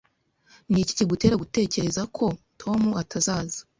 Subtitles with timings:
[0.69, 2.25] Niki kigutera gutekereza ko
[2.61, 3.59] Tom atazaza?